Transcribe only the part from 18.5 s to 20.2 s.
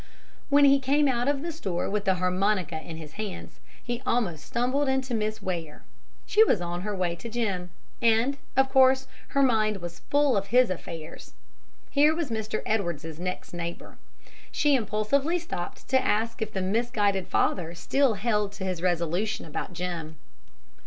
to his resolution about Jim.